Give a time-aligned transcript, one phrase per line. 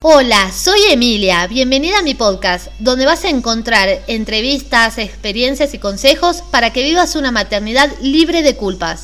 [0.00, 6.40] Hola, soy Emilia, bienvenida a mi podcast, donde vas a encontrar entrevistas, experiencias y consejos
[6.52, 9.00] para que vivas una maternidad libre de culpas.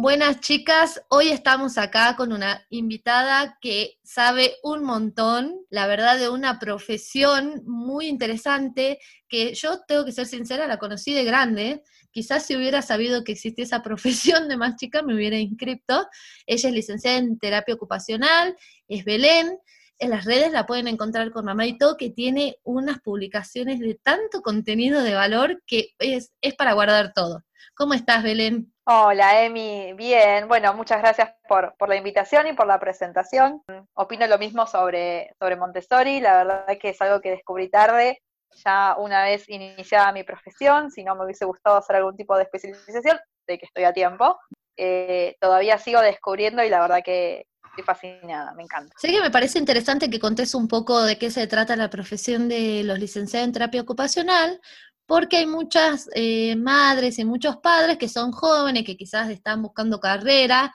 [0.00, 6.30] Buenas chicas, hoy estamos acá con una invitada que sabe un montón, la verdad, de
[6.30, 11.82] una profesión muy interesante que yo tengo que ser sincera, la conocí de grande
[12.12, 16.06] Quizás si hubiera sabido que existía esa profesión de más chica me hubiera inscrito.
[16.46, 19.58] Ella es licenciada en terapia ocupacional, es Belén.
[19.98, 23.94] En las redes la pueden encontrar con Mamá y todo, que tiene unas publicaciones de
[23.94, 27.44] tanto contenido de valor que es, es para guardar todo.
[27.74, 28.72] ¿Cómo estás, Belén?
[28.84, 29.92] Hola, Emi.
[29.94, 30.48] Bien.
[30.48, 33.62] Bueno, muchas gracias por, por, la invitación y por la presentación.
[33.94, 36.20] Opino lo mismo sobre, sobre Montessori.
[36.20, 38.20] La verdad es que es algo que descubrí tarde
[38.64, 42.44] ya una vez iniciada mi profesión, si no me hubiese gustado hacer algún tipo de
[42.44, 44.38] especialización, de que estoy a tiempo.
[44.76, 48.94] Eh, todavía sigo descubriendo y la verdad que estoy fascinada, me encanta.
[48.98, 52.48] Sé que me parece interesante que contes un poco de qué se trata la profesión
[52.48, 54.60] de los licenciados en terapia ocupacional,
[55.06, 60.00] porque hay muchas eh, madres y muchos padres que son jóvenes, que quizás están buscando
[60.00, 60.72] carrera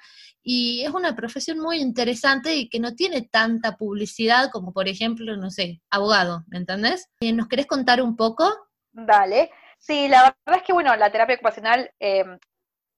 [0.49, 5.35] y es una profesión muy interesante y que no tiene tanta publicidad como, por ejemplo,
[5.35, 7.09] no sé, abogado, ¿me entendés?
[7.19, 8.49] Eh, ¿Nos querés contar un poco?
[8.93, 9.51] Dale.
[9.77, 12.39] Sí, la verdad es que, bueno, la terapia ocupacional em,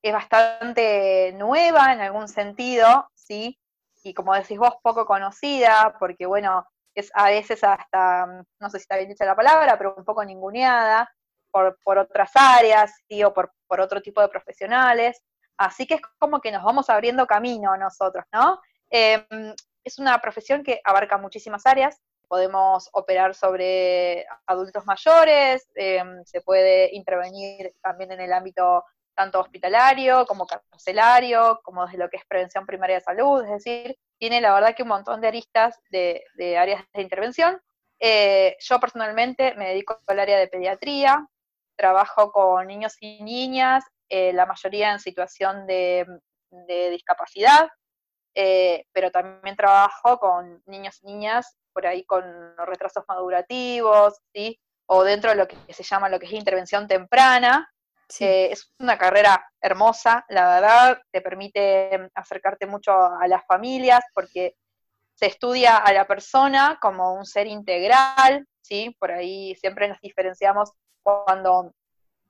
[0.03, 3.58] es bastante nueva en algún sentido, ¿sí?
[4.03, 8.27] Y como decís vos, poco conocida, porque, bueno, es a veces hasta,
[8.59, 11.11] no sé si está bien dicha la palabra, pero un poco ninguneada
[11.50, 13.23] por, por otras áreas, ¿sí?
[13.23, 15.20] O por, por otro tipo de profesionales.
[15.59, 18.61] Así que es como que nos vamos abriendo camino nosotros, ¿no?
[18.89, 21.99] Em, es una profesión que abarca muchísimas áreas.
[22.29, 30.25] Podemos operar sobre adultos mayores, em, se puede intervenir también en el ámbito tanto hospitalario
[30.25, 34.53] como carcelario, como desde lo que es prevención primaria de salud, es decir, tiene la
[34.53, 36.23] verdad que un montón de aristas de,
[36.57, 37.59] áreas de intervención.
[37.99, 41.27] Eh, yo personalmente me dedico al área de pediatría,
[41.76, 46.05] trabajo con niños y niñas eh, la mayoría en situación de,
[46.92, 47.70] discapacidad,
[48.33, 52.23] eh, pero también trabajo con niños y niñas por ahí con
[52.58, 54.59] retrasos madurativos, ¿sí?
[54.87, 57.71] o dentro de lo que se llama lo que es intervención temprana.
[58.20, 64.55] Eh, es una carrera hermosa, la verdad, te permite acercarte mucho a las familias porque
[65.14, 68.95] se estudia a la persona como un ser integral, ¿sí?
[68.99, 70.71] Por ahí siempre nos diferenciamos
[71.03, 71.71] cuando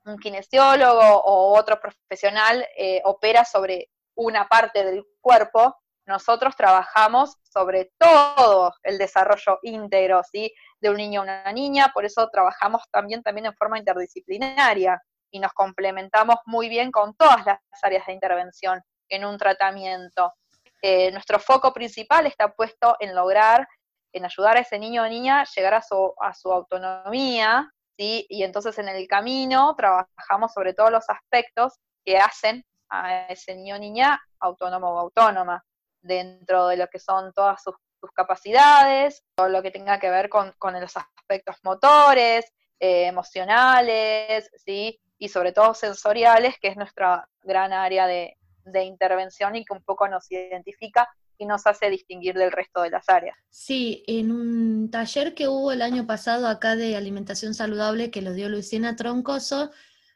[0.10, 5.76] un kinesiólogo o otro profesional eh, opera sobre una parte del cuerpo,
[6.06, 10.54] nosotros trabajamos sobre todo el desarrollo íntegro ¿sí?
[10.82, 15.40] de un niño o una niña, por eso trabajamos también, también en forma interdisciplinaria y
[15.40, 20.34] nos complementamos muy bien con todas las áreas de intervención en un tratamiento.
[20.82, 23.68] Eh, nuestro foco principal está puesto en lograr,
[24.12, 28.44] en ayudar a ese niño o niña a llegar a su, a su autonomía, y
[28.44, 31.74] entonces en el camino trabajamos sobre todos los aspectos
[32.06, 35.64] que hacen a ese niño o niña autónomo o autónoma,
[36.02, 37.76] dentro de lo que son todas sus,
[38.16, 42.46] capacidades, todo lo que tenga que ver con, los aspectos motores,
[42.80, 44.98] eh, emocionales, ¿sí?
[45.18, 50.08] y sobre todo sensoriales, que es nuestra gran área de intervención y que un poco
[50.08, 53.36] nos identifica y nos hace distinguir del resto de las áreas.
[53.50, 58.34] Sí, en un taller que hubo el año pasado acá de alimentación saludable que lo
[58.34, 59.72] dio Luciana Troncoso,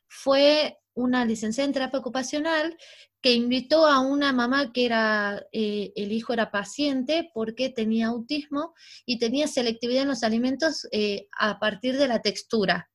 [0.08, 2.78] fue una licenciada en terapia ocupacional
[3.22, 8.76] que invitó a una mamá que era, eh, el hijo era paciente porque tenía autismo
[9.06, 12.92] y tenía selectividad en los alimentos eh, a partir de la textura.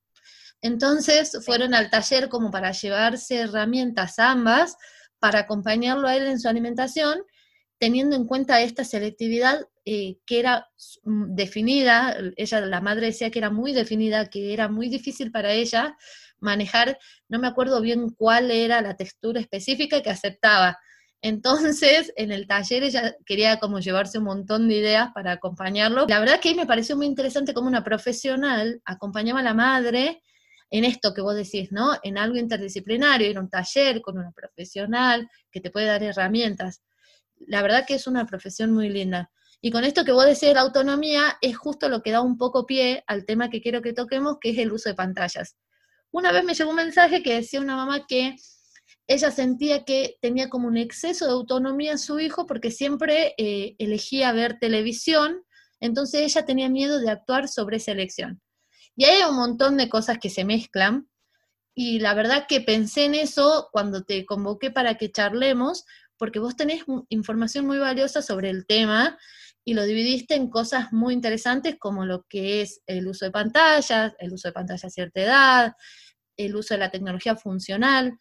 [0.61, 4.77] Entonces fueron al taller como para llevarse herramientas ambas
[5.17, 7.23] para acompañarlo a él en su alimentación
[7.79, 10.69] teniendo en cuenta esta selectividad eh, que era
[11.03, 15.53] mm, definida, ella, la madre decía que era muy definida, que era muy difícil para
[15.53, 15.97] ella
[16.39, 20.77] manejar, no me acuerdo bien cuál era la textura específica que aceptaba.
[21.21, 26.05] Entonces, en el taller ella quería como llevarse un montón de ideas para acompañarlo.
[26.07, 30.23] La verdad que me pareció muy interesante como una profesional acompañaba a la madre
[30.69, 31.93] en esto que vos decís, ¿no?
[32.03, 36.83] En algo interdisciplinario, en un taller con una profesional que te puede dar herramientas
[37.39, 39.31] la verdad que es una profesión muy linda.
[39.61, 42.65] Y con esto que vos decís la autonomía, es justo lo que da un poco
[42.65, 45.57] pie al tema que quiero que toquemos, que es el uso de pantallas.
[46.11, 48.35] Una vez me llegó un mensaje que decía una mamá que
[49.05, 53.75] ella sentía que tenía como un exceso de autonomía en su hijo porque siempre eh,
[53.79, 55.43] elegía ver televisión,
[55.79, 58.41] entonces ella tenía miedo de actuar sobre esa elección.
[58.95, 61.09] Y hay un montón de cosas que se mezclan,
[61.75, 65.85] Y la verdad que pensé en eso cuando te convoqué para que charlemos,
[66.19, 69.17] porque vos tenés información muy valiosa sobre el tema
[69.63, 74.13] y lo dividiste en cosas muy interesantes como lo que es el uso de pantallas,
[74.19, 75.73] el uso de pantallas a cierta edad,
[76.37, 78.19] el uso de la tecnología funcional.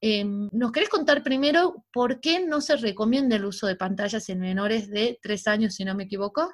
[0.00, 4.40] Em, ¿Nos querés contar primero por qué no se recomienda el uso de pantallas en
[4.40, 6.52] menores de tres años, si no me equivoco?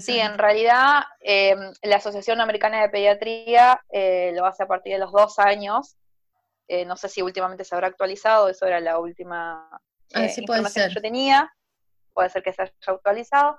[0.00, 4.98] Sí, en realidad em, la Asociación Americana de Pediatría eh, lo hace a partir de
[4.98, 5.96] los dos años.
[6.68, 9.80] Eh, no sé si últimamente se habrá actualizado, eso era la última
[10.14, 11.52] ah, eh, información que yo tenía.
[12.12, 13.58] Puede ser que se haya actualizado.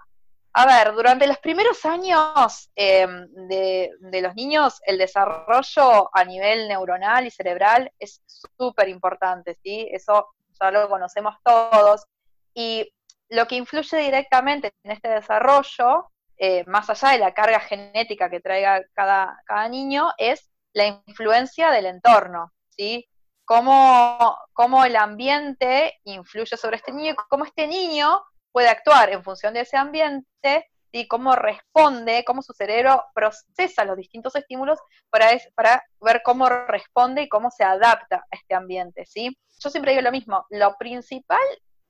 [0.54, 3.92] A ver, durante los primeros años em, de,
[4.22, 9.88] los niños, el desarrollo a nivel neuronal y cerebral es súper importante, ¿sí?
[9.92, 10.28] Eso
[10.60, 12.06] ya lo conocemos todos.
[12.54, 12.92] Y
[13.30, 18.40] lo que influye directamente en este desarrollo, eh, más allá de la carga genética que
[18.40, 23.08] traiga cada, cada niño, es la influencia del entorno, ¿sí?
[23.50, 29.56] Cómo, cómo el ambiente influye sobre este niño cómo este niño puede actuar en función
[29.56, 34.78] de ese ambiente y cómo responde, cómo su cerebro procesa los distintos estímulos
[35.10, 39.36] para, para ver cómo responde y cómo se adapta a este ambiente, ¿sí?
[39.58, 41.40] Yo siempre digo lo mismo, la principal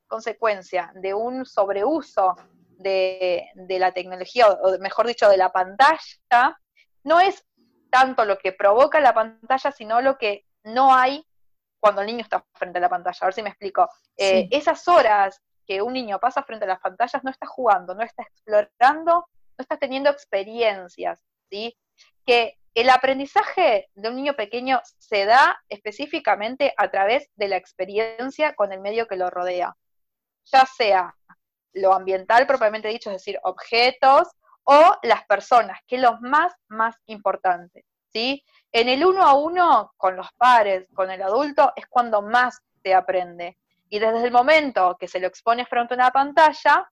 [0.08, 2.38] consecuencia de un sobreuso
[2.78, 6.58] de, de la tecnología, o mejor dicho, de la pantalla,
[7.04, 7.44] no es
[7.90, 11.26] tanto lo que provoca la pantalla, sino lo que no hay
[11.80, 13.18] cuando el niño está frente a la pantalla.
[13.22, 13.90] A ver si me explico.
[14.18, 18.04] Eh, esas horas que un niño pasa frente a las pantallas no está jugando, no
[18.04, 21.78] está explorando, no está teniendo experiencias, ¿sí?
[22.26, 28.56] Que el aprendizaje de un niño pequeño se da específicamente a través de la experiencia
[28.56, 29.76] con el medio que lo rodea,
[30.46, 31.16] ya sea
[31.74, 34.30] lo ambiental propiamente dicho, es decir, objetos,
[34.64, 38.44] o las personas, que es lo más, más importante, ¿sí?
[38.72, 42.94] En el uno a uno con los pares, con el adulto, es cuando más se
[42.94, 43.58] aprende.
[43.90, 46.90] Y desde el momento que se lo expone frente a una pantalla,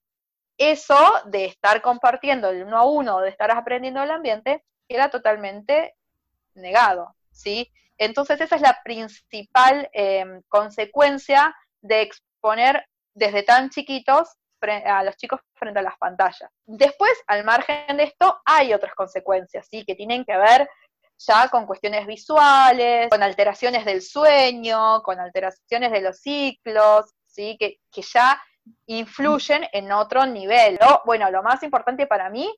[0.57, 5.95] eso de estar compartiendo el uno a uno, de estar aprendiendo el ambiente, queda totalmente
[6.55, 7.71] negado, ¿sí?
[7.97, 14.29] Entonces esa es la principal em, consecuencia de exponer desde tan chiquitos
[14.85, 16.49] a los chicos frente a las pantallas.
[16.65, 19.85] Después, al margen de esto, hay otras consecuencias, ¿sí?
[19.85, 20.67] Que tienen que ver
[21.17, 27.57] ya con cuestiones visuales, con alteraciones del sueño, con alteraciones de los ciclos, ¿sí?
[27.59, 28.41] que, ya
[28.85, 30.77] influyen en otro nivel.
[31.05, 32.53] Bueno, lo más importante para mí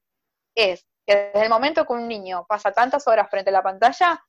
[0.55, 4.21] es que desde el momento que un niño pasa tantas horas frente a la pantalla,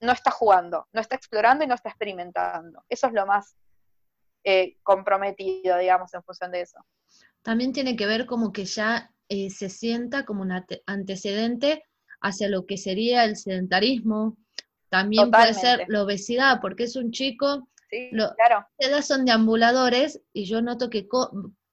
[0.00, 2.84] no está jugando, no está explorando y no está experimentando.
[2.88, 3.56] Eso es lo más
[4.42, 6.78] eh, comprometido, digamos, en función de eso.
[7.42, 10.52] También tiene que ver como que ya eh, se sienta como un
[10.86, 11.84] antecedente
[12.24, 14.38] hacia lo que sería el sedentarismo,
[14.88, 18.66] también puede ser la obesidad, porque es un chico, sí, claro.
[19.02, 21.06] son deambuladores y yo noto que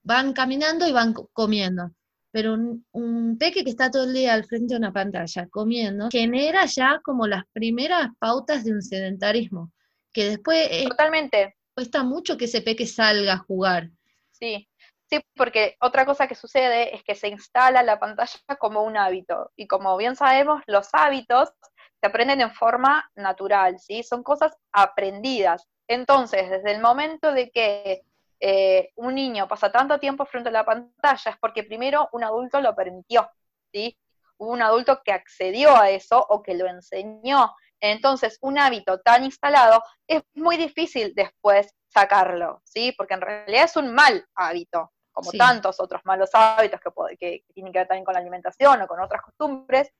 [0.03, 1.91] van caminando y van comiendo.
[2.31, 6.65] Pero un, peque que está todo el día al frente de una pantalla comiendo, genera
[6.65, 9.71] ya como las primeras pautas de un sedentarismo,
[10.11, 10.69] que después...
[10.87, 11.55] Totalmente.
[11.73, 13.89] Cuesta mucho que ese peque salga a jugar.
[14.31, 14.67] Sí,
[15.11, 19.51] Sí, porque otra cosa que sucede es que se instala la pantalla como un hábito.
[19.57, 21.49] Y como bien sabemos, los hábitos
[21.99, 24.03] se aprenden en forma natural, ¿sí?
[24.03, 25.67] Son cosas aprendidas.
[25.89, 28.03] Entonces, desde el momento de que
[28.39, 32.61] eh, un niño pasa tanto tiempo frente a la pantalla, es porque primero un adulto
[32.61, 33.29] lo permitió,
[33.73, 33.97] ¿sí?
[34.37, 37.53] Hubo un adulto que accedió a eso o que lo enseñó.
[37.81, 42.93] Entonces, un hábito tan instalado es muy difícil después sacarlo, ¿sí?
[42.97, 47.71] Porque en realidad es un mal hábito como tantos otros malos hábitos que, que, tienen
[47.73, 49.91] que ver también con la alimentación o con otras costumbres,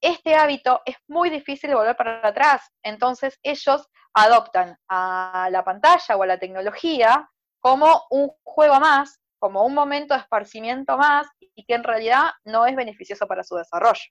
[0.00, 2.62] este hábito es muy difícil de volver para atrás.
[2.82, 7.30] Entonces ellos adoptan a la pantalla o a la tecnología
[7.60, 12.66] como un juego más, como un momento de esparcimiento más y que en realidad no
[12.66, 14.02] es beneficioso para su desarrollo.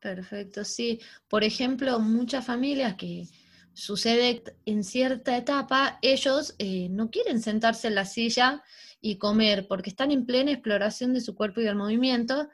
[0.00, 1.00] Perfecto, sí.
[1.28, 3.24] Por ejemplo, muchas familias que
[3.72, 8.62] sucede en cierta etapa, ellos eh, no quieren sentarse en la silla
[9.06, 12.48] y comer, porque están en plena exploración de su cuerpo y del movimiento,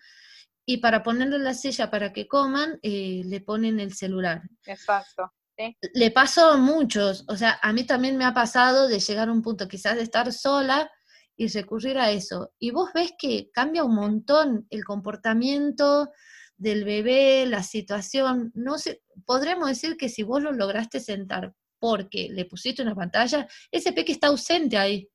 [0.66, 4.42] y para ponerle la silla para que coman, eh, le ponen el celular.
[4.66, 5.32] Exacto.
[5.94, 9.32] Le pasó a muchos, o sea, a mí también me ha pasado de llegar a
[9.32, 10.90] un punto quizás de estar sola
[11.36, 12.52] y recurrir a eso.
[12.58, 16.10] Y vos ves que cambia un montón el comportamiento
[16.56, 18.50] del bebé, la situación.
[18.54, 23.46] No sé, podremos decir que si vos lo lograste sentar porque le pusiste una pantalla,
[23.70, 25.08] ese peque está ausente ahí.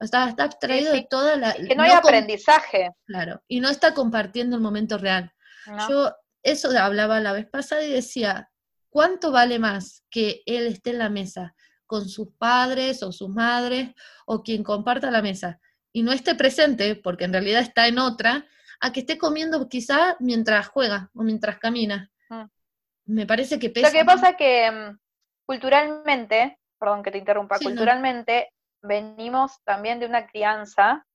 [0.00, 1.52] Está, está abstraído de toda la...
[1.52, 2.90] que no, hay aprendizaje.
[3.06, 5.32] Claro, y no está compartiendo el momento real.
[5.88, 6.10] Yo
[6.42, 8.50] eso hablaba la vez pasada y decía,
[8.88, 11.54] ¿cuánto vale más que él esté en la mesa
[11.86, 13.90] con sus padres o sus madres
[14.24, 15.60] o quien comparta la mesa
[15.92, 18.46] y no esté presente, porque en realidad está en otra,
[18.80, 22.10] a que esté comiendo quizá mientras juega o mientras camina?
[22.30, 22.44] Mm.
[23.06, 23.88] Me parece que pesa.
[23.88, 24.98] Lo que pasa es que mm,
[25.44, 28.48] culturalmente, perdón que te interrumpa, culturalmente
[28.82, 31.06] venimos también de una crianza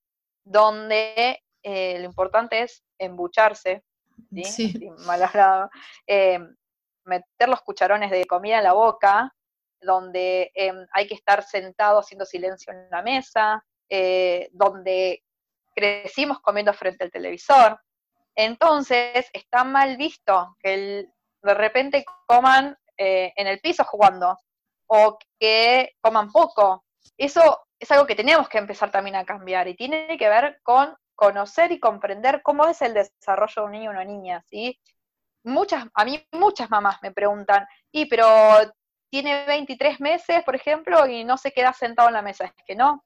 [0.43, 3.83] donde eh, lo importante es embucharse,
[4.43, 4.73] ¿sí?
[6.07, 6.39] Eh,
[7.05, 9.33] meter los cucharones de comida en la boca,
[9.81, 15.23] donde em, hay que estar sentado haciendo silencio en la mesa, eh, donde
[15.75, 17.79] crecimos comiendo frente al televisor.
[18.35, 21.07] Entonces está mal visto que
[21.41, 24.37] de repente coman en el piso jugando
[24.87, 26.84] o que coman poco.
[27.17, 30.95] Eso es algo que tenemos que empezar también a cambiar y tiene que ver con
[31.15, 34.79] conocer y comprender cómo es el desarrollo de un niño o una niña, ¿sí?
[35.43, 38.27] Muchas, a mí muchas mamás me preguntan, y pero
[39.09, 42.75] tiene 23 meses, por ejemplo, y no se queda sentado en la mesa, es que
[42.75, 43.03] no.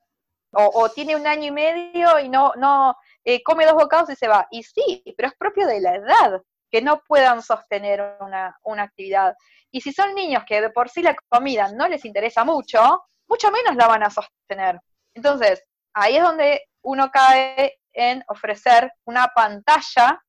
[0.52, 4.28] O, tiene un año y medio y no, no eh, come dos bocados y se
[4.28, 4.48] va.
[4.50, 6.42] Y sí, pero es propio de la edad
[6.72, 9.36] que no puedan sostener una, una actividad.
[9.70, 13.52] Y si son niños que de por sí la comida no les interesa mucho, mucho
[13.52, 14.82] menos la van a sostener.
[15.14, 20.24] Entonces, ahí es donde uno cae en ofrecer una pantalla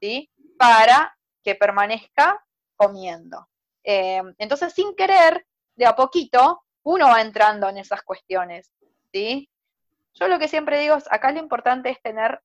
[0.00, 0.30] ¿sí?
[0.58, 2.44] para que permanezca
[2.76, 3.48] comiendo.
[3.84, 8.72] Eh, entonces, sin querer, de a poquito, uno va entrando en esas cuestiones.
[9.12, 9.48] ¿sí?
[10.14, 12.42] Yo lo que siempre digo es, acá lo importante es tener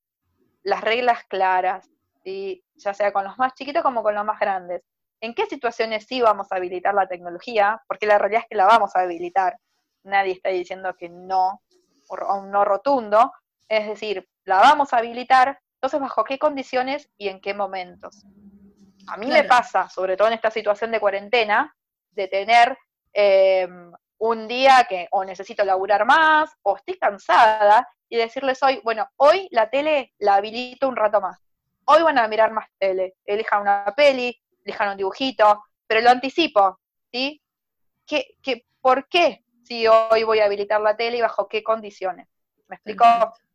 [0.63, 1.89] las reglas claras,
[2.23, 2.63] ¿sí?
[2.75, 4.83] ya sea con los más chiquitos como con los más grandes.
[5.19, 7.81] ¿En qué situaciones sí vamos a habilitar la tecnología?
[7.87, 9.57] Porque la realidad es que la vamos a habilitar.
[10.03, 11.61] Nadie está diciendo que no,
[12.09, 13.31] o un no rotundo,
[13.67, 18.23] es decir, la vamos a habilitar, entonces bajo qué condiciones y en qué momentos.
[19.07, 21.75] A mí me pasa, sobre todo en esta situación de cuarentena,
[22.11, 22.77] de tener
[23.13, 29.07] em, un día que o necesito laburar más o estoy cansada y decirles hoy, bueno,
[29.17, 31.39] hoy la tele la habilito un rato más.
[31.85, 36.79] Hoy van a mirar más tele, elijan una peli, elijan un dibujito, pero lo anticipo,
[37.11, 37.41] ¿sí?
[38.05, 42.27] ¿Qué, qué, ¿Por qué si hoy voy a habilitar la tele y bajo qué condiciones?
[42.67, 43.05] ¿Me explico?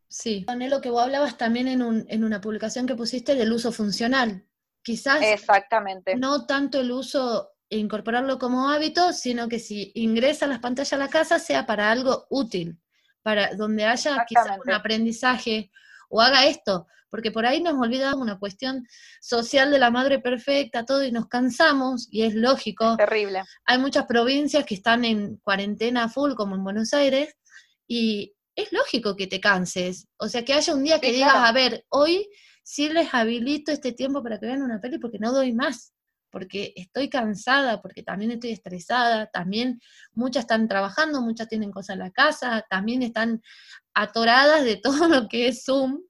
[0.09, 0.45] Sí.
[0.47, 4.47] lo que vos hablabas también en, un, en una publicación que pusiste del uso funcional.
[4.83, 6.17] Quizás Exactamente.
[6.17, 10.99] no tanto el uso e incorporarlo como hábito, sino que si ingresa las pantallas a
[10.99, 12.79] la casa sea para algo útil,
[13.23, 15.71] para donde haya quizás un aprendizaje
[16.13, 18.87] o haga esto, porque por ahí nos olvidamos una cuestión
[19.21, 22.97] social de la madre perfecta, todo, y nos cansamos, y es lógico.
[22.97, 23.43] terrible.
[23.65, 27.35] Hay muchas provincias que están en cuarentena full, como en Buenos Aires,
[27.89, 30.07] y es lógico que te canses.
[30.19, 32.29] O sea, que haya un día que digas, a ver, hoy
[32.63, 35.95] sí les habilito este tiempo para que vean una peli porque no doy más,
[36.33, 39.81] porque estoy cansada, porque también estoy estresada, también
[40.13, 43.43] muchas están trabajando, muchas tienen cosas en la casa, también están
[43.95, 46.01] atoradas de todo lo que es Zoom.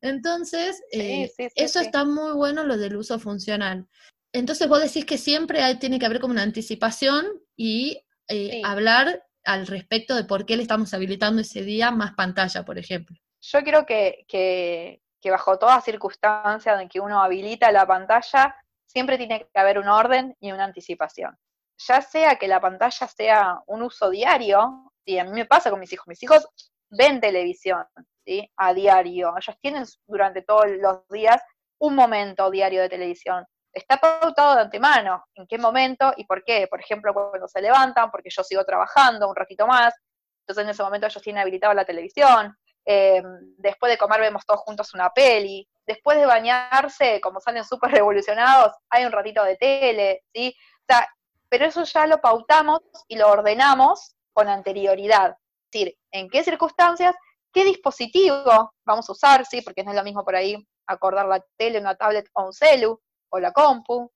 [0.00, 3.88] Entonces, eh, eso está muy bueno lo del uso funcional.
[4.32, 9.24] Entonces vos decís que siempre hay, tiene que haber como una anticipación y eh, hablar
[9.44, 13.16] al respecto de por qué le estamos habilitando ese día más pantalla, por ejemplo.
[13.40, 18.56] Yo creo que, que, bajo toda circunstancia en que uno habilita la pantalla,
[18.94, 21.36] siempre tiene que haber un orden y una anticipación.
[21.86, 25.80] Ya sea que la pantalla sea un uso diario, y a mí me pasa con
[25.80, 26.48] mis hijos, mis hijos
[26.88, 27.84] ven televisión
[28.24, 28.50] ¿sí?
[28.56, 31.42] a diario, ellos tienen durante todos los días
[31.78, 36.66] un momento diario de televisión está pautado de antemano, en qué momento y por qué.
[36.68, 39.94] Por ejemplo, cuando se levantan, porque yo sigo trabajando un ratito más,
[40.42, 42.56] entonces en ese momento ellos tienen habilitado la televisión.
[42.86, 43.22] Eh,
[43.56, 45.66] después de comer vemos todos juntos una peli.
[45.86, 50.56] Después de bañarse, como salen súper revolucionados, hay un ratito de tele, ¿sí?
[51.48, 55.30] Pero eso ya lo pautamos y lo ordenamos con anterioridad.
[55.30, 57.14] Es decir, en qué circunstancias,
[57.52, 59.62] qué dispositivo vamos a usar, ¿sí?
[59.62, 63.00] Porque no es lo mismo por ahí acordar la tele, una tablet o un celu
[63.30, 64.10] o la compu,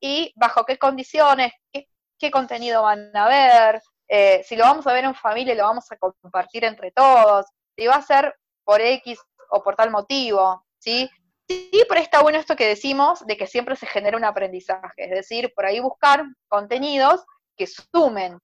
[0.00, 5.04] y bajo qué condiciones, qué, contenido van a ver, eh, si lo vamos a ver
[5.04, 7.46] en familia lo vamos a compartir entre todos,
[7.76, 11.10] si va a ser por X o por tal motivo, ¿sí?
[11.48, 15.10] Sí, pero está bueno esto que decimos de que siempre se genera un aprendizaje, es
[15.10, 17.24] decir, por ahí buscar contenidos
[17.56, 18.38] que sumen,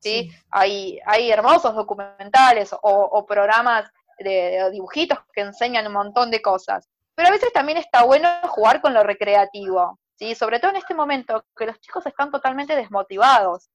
[0.00, 0.30] ¿sí?
[0.50, 6.88] Hay, hay hermosos documentales o, programas de, dibujitos que enseñan un montón de cosas.
[7.14, 10.34] Pero a veces también está bueno jugar con lo recreativo, ¿sí?
[10.34, 13.70] Sobre todo en este momento, que los chicos están totalmente desmotivados.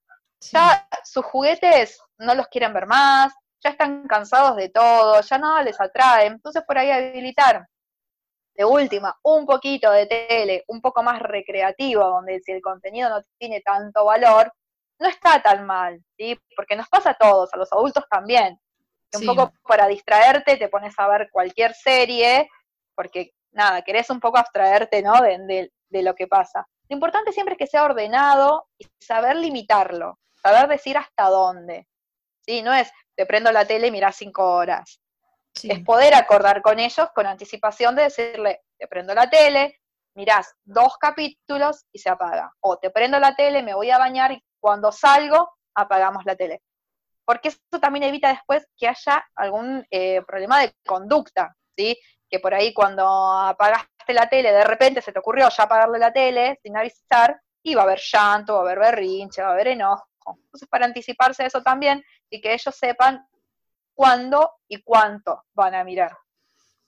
[0.52, 5.64] Ya sus juguetes no los quieren ver más, ya están cansados de todo, ya nada
[5.64, 6.28] les atrae.
[6.28, 7.68] Entonces por ahí habilitar
[8.56, 13.24] de última, un poquito de tele, un poco más recreativo, donde si el contenido no
[13.40, 14.52] tiene tanto valor,
[15.00, 16.40] no está tan mal, ¿sí?
[16.56, 18.60] Porque nos pasa a todos, a los adultos también.
[19.16, 22.50] Un poco para distraerte te pones a ver cualquier serie,
[22.96, 25.22] porque nada, querés un poco abstraerte, ¿no?
[25.22, 26.68] De, de lo que pasa.
[26.90, 31.88] Lo importante siempre es que sea ordenado y saber limitarlo, saber decir hasta dónde.
[32.46, 32.62] ¿Sí?
[32.62, 35.00] No es, te prendo la tele y mirás cinco horas.
[35.62, 39.80] Es poder acordar con ellos con anticipación de decirle, te prendo la tele,
[40.16, 42.52] mirás dos capítulos y se apaga.
[42.60, 46.62] O te prendo la tele, me voy a bañar y cuando salgo apagamos la tele.
[47.24, 51.98] Porque eso también evita después que haya algún eh, problema de conducta, ¿sí?
[52.30, 56.12] Que por ahí cuando apagaste la tele, de repente se te ocurrió ya apagarle la
[56.12, 59.70] tele sin avisar, y va a haber llanto, va a haber berrinche, va a haber
[59.70, 60.06] enojo.
[60.26, 62.04] Entonces, para anticiparse eso también
[62.34, 63.28] y que ellos sepan
[63.94, 66.18] cuándo y cuánto van a mirar.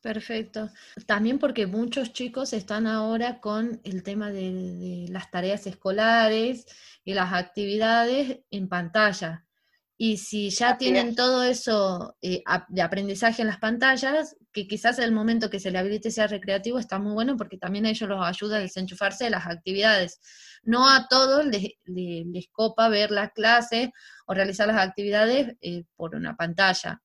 [0.02, 0.72] Perfecto.
[1.06, 6.66] También porque muchos chicos están ahora con el tema de, las tareas escolares
[7.04, 9.45] y las actividades en pantalla.
[9.98, 15.14] Y si ya tienen todo eso eh, de aprendizaje en las pantallas, que quizás el
[15.14, 18.26] momento que se le habilite sea recreativo está muy bueno porque también a ellos los
[18.26, 20.20] ayuda a desenchufarse de las actividades.
[20.64, 23.90] No a todos les, copa ver las clases
[24.26, 27.02] o realizar las actividades eh, por una pantalla.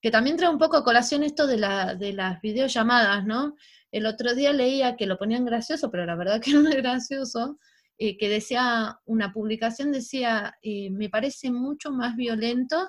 [0.00, 3.56] Que también trae un poco a colación esto de, la, de las videollamadas, ¿no?
[3.90, 7.58] El otro día leía que lo ponían gracioso, pero la verdad que no es gracioso,
[8.04, 12.88] eh, que decía, una publicación decía, eh, me parece mucho más violento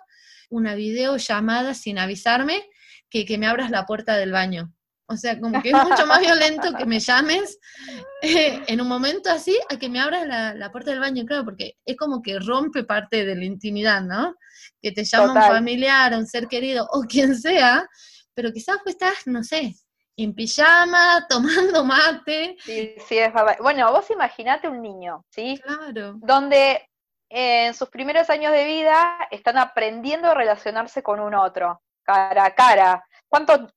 [0.50, 2.63] una videollamada sin avisarme
[3.12, 4.74] que que me abras la puerta del baño.
[5.05, 7.60] O sea, como que es mucho más violento que me llames
[8.24, 10.25] eh, en un momento así a que me abras
[10.58, 14.34] la, puerta del baño, claro, porque es como que rompe parte de la intimidad, ¿no?
[14.82, 17.88] Que te llama un familiar, un ser querido o quien sea,
[18.34, 19.75] pero quizás estás, no sé,
[20.17, 22.55] en pijama, tomando mate.
[22.60, 23.58] Sí, sí, es verdad.
[23.62, 25.60] Bueno, vos imaginate un niño, ¿sí?
[25.63, 26.13] Claro.
[26.17, 26.88] Donde
[27.29, 32.53] en sus primeros años de vida están aprendiendo a relacionarse con un otro, cara a
[32.53, 33.03] cara,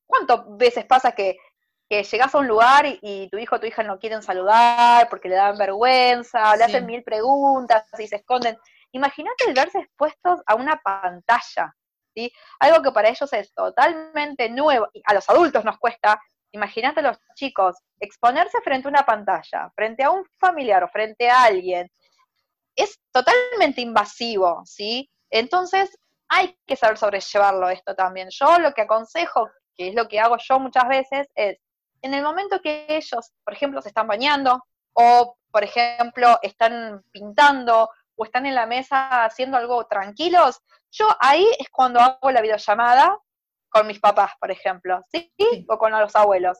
[0.05, 1.35] ¿Cuántas veces pasa que,
[1.89, 5.29] que llegas a un lugar y, tu hijo o tu hija no quieren saludar porque
[5.29, 8.55] le dan vergüenza, le hacen mil preguntas y se esconden?
[8.91, 11.75] Imagínate el verse expuestos a una pantalla,
[12.59, 16.19] Algo que para ellos es totalmente nuevo, y a los adultos nos cuesta,
[16.51, 21.29] imagínate a los chicos, exponerse frente a una pantalla, frente a un familiar o frente
[21.29, 21.89] a alguien,
[22.75, 25.09] es totalmente invasivo, ¿sí?
[25.29, 25.97] Entonces,
[26.29, 28.29] hay que saber sobrellevarlo esto también.
[28.31, 31.57] Yo lo que aconsejo, que es lo que hago yo muchas veces, es
[32.01, 37.89] en el momento que ellos, por ejemplo, se están bañando o, por ejemplo, están pintando
[38.17, 43.17] o están en la mesa haciendo algo tranquilos, yo ahí es cuando hago la videollamada
[43.69, 45.31] con mis papás, por ejemplo, ¿sí?
[45.69, 46.59] O con los abuelos.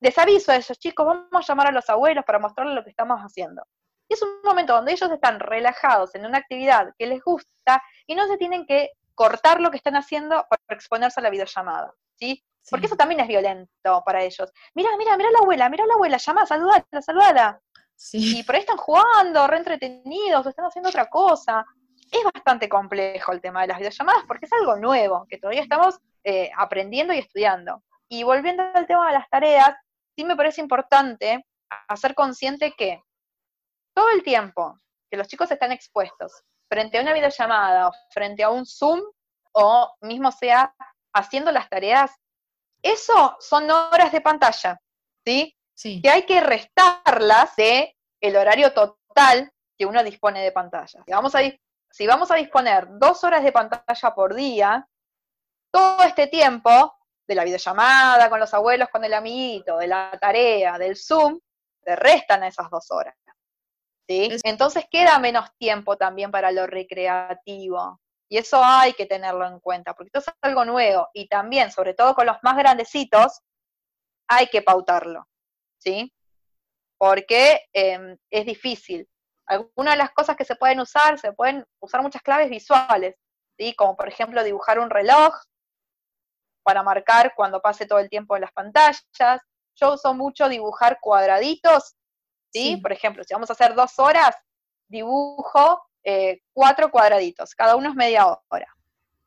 [0.00, 2.90] Les aviso a esos chicos, vamos a llamar a los abuelos para mostrarles lo que
[2.90, 3.62] estamos haciendo.
[4.08, 8.14] Y es un momento donde ellos están relajados en una actividad que les gusta y
[8.14, 12.42] no se tienen que cortar lo que están haciendo para exponerse a la videollamada, ¿sí?
[12.70, 14.52] Porque eso también es violento para ellos.
[14.74, 17.60] Mira, mira, mira la abuela, mira la abuela, llama, saludala, saludala.
[18.12, 21.64] Y por ahí están jugando, re entretenidos, o están haciendo otra cosa.
[22.10, 25.98] Es bastante complejo el tema de las videollamadas porque es algo nuevo, que todavía estamos
[26.24, 27.82] eh, aprendiendo y estudiando.
[28.08, 29.74] Y volviendo al tema de las tareas,
[30.16, 31.46] sí me parece importante
[31.88, 33.02] hacer consciente que
[33.94, 34.76] todo el tiempo
[35.10, 39.00] que los chicos están expuestos frente a una videollamada o frente a un Zoom
[39.52, 40.74] o mismo sea
[41.14, 42.10] haciendo las tareas,
[42.82, 44.80] eso son horas de pantalla,
[45.24, 45.54] ¿sí?
[45.74, 46.00] Sí.
[46.02, 51.02] Que hay que restarlas de el horario total que uno dispone de pantalla.
[51.04, 51.40] Si vamos, a,
[51.90, 54.88] si vamos a disponer dos horas de pantalla por día,
[55.72, 56.94] todo este tiempo
[57.26, 61.40] de la videollamada con los abuelos, con el amiguito, de la tarea, del Zoom,
[61.82, 63.14] te restan esas dos horas.
[64.44, 68.00] Entonces queda menos tiempo también para lo recreativo.
[68.28, 71.08] Y eso hay que tenerlo en cuenta, porque esto es algo nuevo.
[71.12, 73.40] Y también, sobre todo con los más grandecitos,
[74.28, 75.26] hay que pautarlo,
[75.82, 76.12] ¿sí?
[76.98, 79.08] Porque em, es difícil.
[79.46, 83.16] Algunas de las cosas que se pueden usar, se pueden usar muchas claves visuales,
[83.58, 83.74] ¿sí?
[83.74, 85.34] Como por ejemplo dibujar un reloj
[86.62, 89.04] para marcar cuando pase todo el tiempo en las pantallas.
[89.74, 91.96] Yo uso mucho dibujar cuadraditos
[92.52, 92.76] ¿sí?
[92.76, 94.36] Por ejemplo, si vamos a hacer dos horas,
[94.88, 98.76] dibujo eh, cuatro cuadraditos, cada uno es media hora.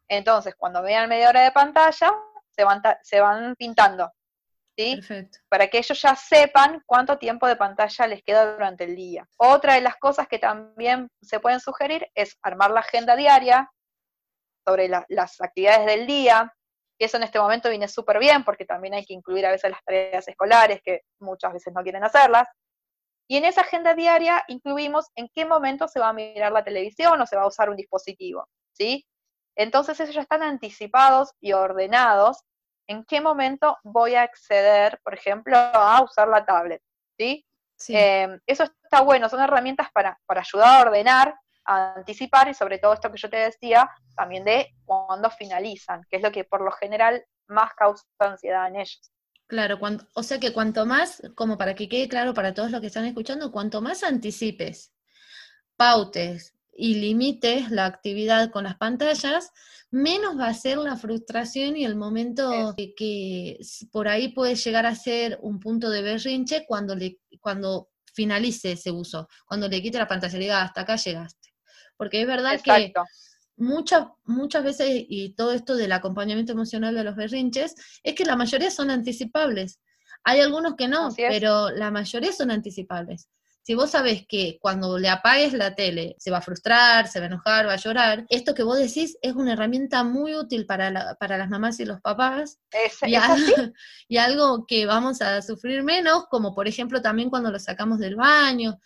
[0.08, 2.14] Entonces, cuando vean media hora de pantalla,
[2.52, 4.12] se van, se van pintando,
[4.78, 4.96] ¿sí?
[4.96, 5.40] Perfecto.
[5.50, 9.28] Para que ellos ya sepan cuánto tiempo de pantalla les queda durante el día.
[9.38, 13.70] Otra de las cosas que también se pueden sugerir es armar la agenda diaria
[14.68, 16.52] sobre las actividades del día,
[16.98, 19.70] que eso en este momento viene súper bien porque también hay que incluir a veces
[19.70, 22.48] las tareas escolares que muchas veces no quieren hacerlas.
[23.28, 27.20] Y en esa agenda diaria incluimos en qué momento se va a mirar la televisión
[27.20, 29.06] o se va a usar un dispositivo, ¿sí?
[29.56, 32.44] Entonces ellos ya están anticipados y ordenados
[32.88, 36.82] en qué momento voy a acceder, por ejemplo, a usar la tablet,
[37.18, 37.46] ¿sí?
[37.90, 42.78] Em, eso está bueno, son herramientas para, para ayudar a ordenar, a anticipar y sobre
[42.78, 46.62] todo esto que yo te decía, también de cuando finalizan, que es lo que por
[46.62, 49.12] lo general más causa ansiedad en ellos.
[49.48, 49.78] Claro,
[50.14, 53.06] o sea que cuanto más, como para que quede claro para todos los que están
[53.06, 54.92] escuchando, cuanto más anticipes,
[55.76, 59.52] pautes y limites la actividad con las pantallas,
[59.92, 63.58] menos va a ser la frustración y el momento que,
[63.92, 68.92] por ahí puede llegar a ser un punto de berrinche cuando, le, cuando finalice ese
[68.92, 71.54] uso, cuando le quite la pantalla y diga, hasta acá llegaste.
[71.96, 72.92] Porque es verdad que
[73.56, 78.36] muchas, muchas veces, y todo esto del acompañamiento emocional de los berrinches, es que la
[78.36, 79.80] mayoría son anticipables.
[80.26, 83.30] Hay algunos que no, pero la mayoría son anticipables.
[83.66, 87.26] Si vos sabés que cuando le apagues la tele se va a frustrar, se va
[87.26, 91.16] a enojar, va a llorar, esto que vos decís es una herramienta muy útil para,
[91.16, 92.60] para las mamás y los papás.
[93.08, 93.16] y,
[94.08, 98.16] y algo que vamos a sufrir menos, como por ejemplo también cuando lo sacamos del
[98.16, 98.80] baño,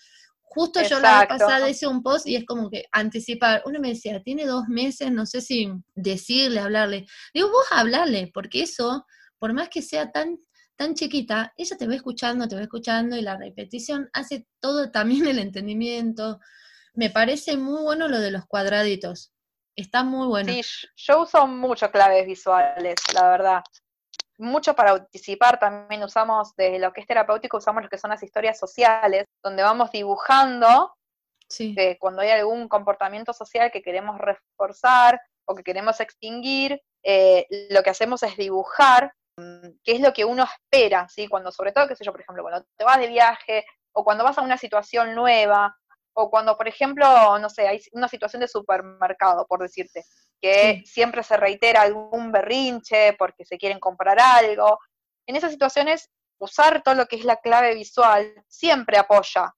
[0.52, 3.62] Justo yo la vez pasada hice un post y es como que anticipar.
[3.66, 7.06] Uno me decía, tiene dos meses, no sé si decirle, hablarle.
[7.36, 9.06] Digo, vos hablarle, porque eso,
[9.38, 10.40] por más que sea tan,
[10.80, 15.28] tan chiquita, ella te va escuchando, te va escuchando y la repetición hace todo también
[15.28, 16.40] el entendimiento.
[16.94, 19.34] Me parece muy bueno lo de los cuadraditos.
[19.76, 20.54] Está muy bueno.
[20.54, 20.62] Sí,
[20.96, 23.64] yo uso mucho claves visuales, la verdad
[24.38, 28.24] mucho para anticipar, también usamos desde lo que es terapéutico, usamos lo que son las
[28.24, 30.94] historias sociales, donde vamos dibujando
[32.00, 37.90] cuando hay algún comportamiento social que queremos reforzar o que queremos extinguir, eh, lo que
[37.90, 39.12] hacemos es dibujar
[39.84, 41.28] qué es lo que uno espera, ¿sí?
[41.28, 44.24] Cuando, sobre todo, qué sé yo, por ejemplo, cuando te vas de viaje o cuando
[44.24, 45.76] vas a una situación nueva
[46.14, 50.04] o cuando, por ejemplo, no sé, hay una situación de supermercado, por decirte,
[50.42, 54.80] que siempre se reitera algún berrinche porque se quieren comprar algo.
[55.26, 59.54] En esas situaciones, usar todo lo que es la clave visual siempre apoya,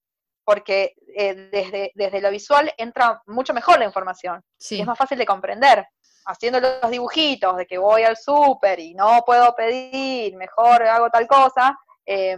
[0.51, 4.43] porque eh, desde, desde lo visual entra mucho mejor la información.
[4.59, 5.87] es más fácil de comprender.
[6.25, 11.25] Haciendo los dibujitos de que voy al súper y no puedo pedir, mejor hago tal
[11.25, 12.37] cosa, eh,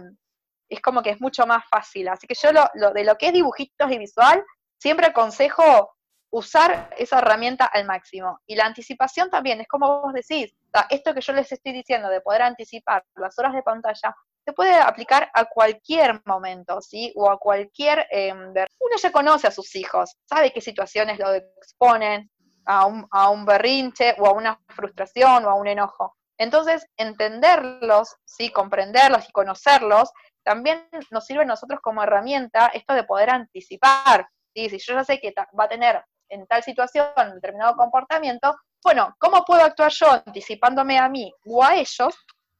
[0.68, 2.06] es como que es mucho más fácil.
[2.06, 4.44] Así que yo lo, de lo que es dibujitos y visual,
[4.78, 5.96] siempre aconsejo
[6.30, 8.38] usar esa herramienta al máximo.
[8.46, 10.54] Y la anticipación también, es como vos decís,
[10.88, 14.74] esto que yo les estoy diciendo de poder anticipar las horas de pantalla, se puede
[14.74, 17.12] aplicar a cualquier momento, ¿sí?
[17.16, 18.06] O a cualquier...
[18.10, 22.30] Eh, uno ya conoce a sus hijos, sabe qué situaciones lo exponen
[22.66, 26.16] a un, a un berrinche o a una frustración o a un enojo.
[26.36, 28.50] Entonces, entenderlos, ¿sí?
[28.50, 30.10] comprenderlos y conocerlos
[30.44, 34.28] también nos sirve a nosotros como herramienta esto de poder anticipar.
[34.54, 39.44] Si yo ya sé que va a tener en tal situación determinado comportamiento, bueno, ¿cómo
[39.44, 42.14] puedo actuar yo anticipándome a mí o a ellos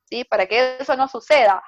[0.05, 0.25] ¿sí?
[0.25, 1.63] para que eso no suceda?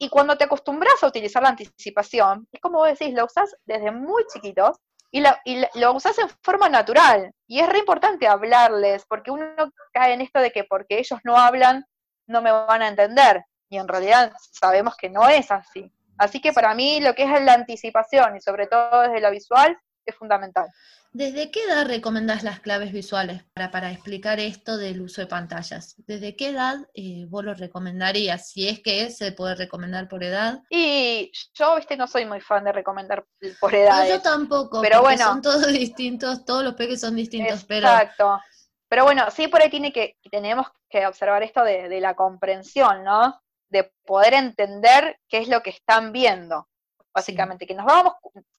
[0.00, 3.90] Y cuando te acostumbras a utilizar la anticipación, es como vos decís, lo usás desde
[3.90, 4.78] muy chiquitos
[5.10, 7.32] y lo, y lo usás en forma natural.
[7.46, 9.54] Y es re importante hablarles, porque uno
[9.92, 11.84] cae en esto de que porque ellos no hablan,
[12.26, 15.90] no me van a entender y en realidad sabemos que no es así.
[16.18, 19.78] Así que para mí lo que es la anticipación y sobre todo desde lo visual
[20.10, 20.68] es fundamental.
[21.12, 25.96] ¿Desde qué edad recomendás las claves visuales para, para explicar esto del uso de pantallas?
[26.06, 28.50] ¿Desde qué edad eh, vos lo recomendarías?
[28.50, 30.60] Si es que se puede recomendar por edad.
[30.70, 33.24] Y yo, viste, no soy muy fan de recomendar
[33.60, 34.08] por edad.
[34.08, 35.24] yo tampoco, pero bueno.
[35.24, 38.40] Son todos distintos, todos los peques son distintos, Exacto.
[38.88, 39.04] Pero...
[39.04, 43.40] bueno, sí por ahí tiene que, tenemos que observar esto de, de la comprensión, ¿no?
[43.70, 46.68] de poder entender qué es lo que están viendo,
[47.14, 48.14] básicamente, que nos vamos,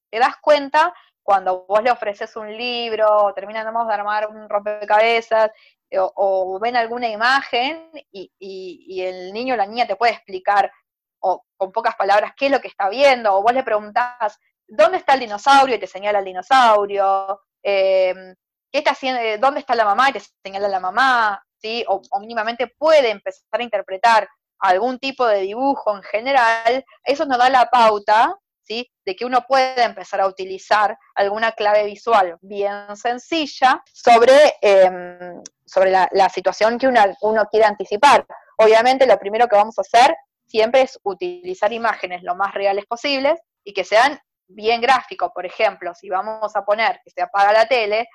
[0.10, 5.52] te das cuenta cuando vos le ofreces un libro, o terminamos de armar un rompecabezas,
[5.90, 10.72] eh, o, ven alguna imagen y, el niño o la niña te puede explicar
[11.20, 14.98] o con pocas palabras qué es lo que está viendo, o vos le preguntás, ¿dónde
[14.98, 15.76] está el dinosaurio?
[15.76, 18.36] y te señala el dinosaurio, em,
[18.72, 19.22] ¿qué está haciendo?
[19.40, 20.10] ¿dónde está la mamá?
[20.10, 21.86] y te señala la mamá, ¿sí?
[21.88, 24.28] o mínimamente puede empezar a interpretar
[24.62, 28.90] algún tipo de dibujo en general, eso nos da la pauta, ¿sí?
[29.06, 35.92] De que uno puede empezar a utilizar alguna clave visual bien sencilla sobre, em, sobre
[35.92, 38.26] la, situación que uno quiere anticipar.
[38.58, 43.40] Obviamente lo primero que vamos a hacer siempre es utilizar imágenes lo más reales posibles
[43.64, 45.32] y que sean bien gráficos.
[45.34, 48.08] Por ejemplo, si vamos a poner que se apaga la tele,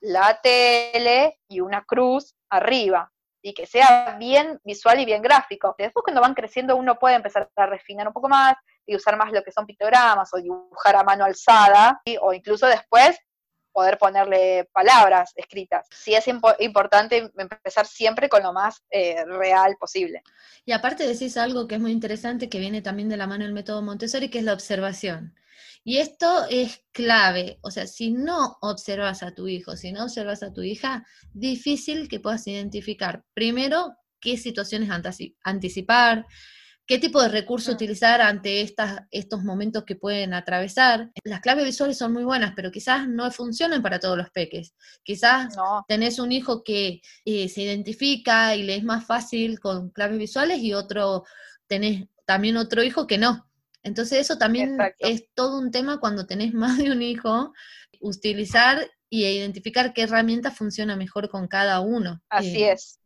[0.00, 3.12] la tele y una cruz arriba.
[3.42, 5.74] Y que sea bien visual y bien gráfico.
[5.78, 8.54] Después cuando van creciendo uno puede empezar a refinar un poco más
[8.86, 13.18] y usar más lo que son pictogramas o dibujar a mano alzada, o incluso después
[13.72, 15.86] poder ponerle palabras escritas.
[15.90, 16.26] Sí es
[16.58, 20.22] importante empezar siempre con lo más eh, real posible.
[20.64, 23.52] Y aparte decís algo que es muy interesante, que viene también de la mano del
[23.52, 25.34] método Montessori, que es la observación.
[25.82, 30.42] Y esto es clave, o sea, si no observas a tu hijo, si no observas
[30.42, 34.90] a tu hija, difícil que puedas identificar primero qué situaciones
[35.42, 36.26] anticipar,
[36.86, 41.10] qué tipo de recurso utilizar ante estas, estos momentos que pueden atravesar.
[41.24, 44.74] Las claves visuales son muy buenas, pero quizás no funcionen para todos los peques.
[45.02, 45.54] Quizás
[45.88, 50.58] tenés un hijo que eh, se identifica y le es más fácil con claves visuales
[50.58, 51.24] y otro,
[51.66, 53.49] tenés también otro hijo que no.
[53.82, 57.52] Entonces eso también es todo un tema cuando tenés más de un hijo,
[58.00, 62.20] utilizar y identificar qué herramienta funciona mejor con cada uno.
[62.28, 63.00] Así eh, es.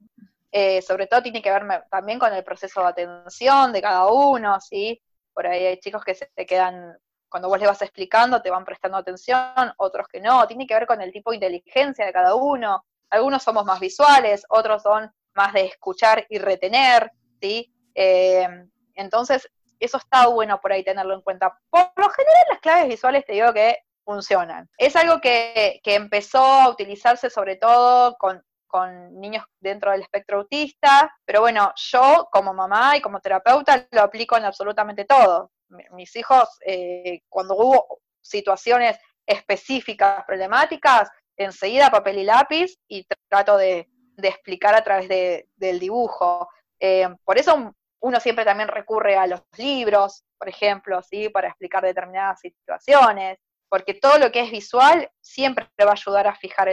[0.52, 4.60] Eh, sobre todo tiene que ver también con el proceso de atención de cada uno,
[4.60, 5.02] ¿sí?
[5.32, 6.96] Por ahí hay chicos que se te quedan,
[7.28, 10.86] cuando vos le vas explicando, te van prestando atención, otros que no, tiene que ver
[10.86, 12.84] con el tipo de inteligencia de cada uno.
[13.10, 17.10] Algunos somos más visuales, otros son más de escuchar y retener,
[17.40, 17.72] ¿sí?
[17.94, 18.46] Eh,
[18.94, 19.50] entonces,
[19.84, 21.58] eso está bueno por ahí tenerlo en cuenta.
[21.70, 24.68] Por lo general, las claves visuales te digo que funcionan.
[24.78, 28.42] Es algo que, que empezó a utilizarse sobre todo con
[28.74, 34.02] con niños dentro del espectro autista, pero bueno, yo como mamá y como terapeuta lo
[34.02, 35.52] aplico en absolutamente todo.
[35.92, 43.88] Mis hijos, eh, cuando hubo situaciones específicas, problemáticas, enseguida papel y lápiz y trato de,
[44.20, 46.48] explicar a través del dibujo.
[46.80, 51.30] Eh, por eso uno siempre también recurre a los libros, por ejemplo, ¿sí?
[51.30, 53.38] para explicar determinadas situaciones,
[53.70, 56.68] porque todo lo que es visual siempre va a ayudar a fijar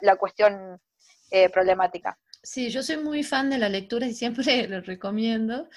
[0.00, 0.80] la cuestión
[1.32, 2.16] eh, problemática.
[2.40, 5.68] Sí, yo soy muy fan de la lectura y siempre lo recomiendo.